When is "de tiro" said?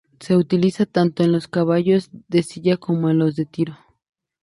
3.35-3.77